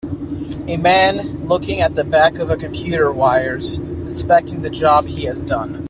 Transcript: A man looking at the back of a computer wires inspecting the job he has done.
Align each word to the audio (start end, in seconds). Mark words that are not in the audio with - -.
A 0.67 0.77
man 0.77 1.45
looking 1.45 1.79
at 1.81 1.93
the 1.93 2.03
back 2.03 2.39
of 2.39 2.49
a 2.49 2.57
computer 2.57 3.11
wires 3.11 3.77
inspecting 3.77 4.63
the 4.63 4.71
job 4.71 5.05
he 5.05 5.25
has 5.25 5.43
done. 5.43 5.79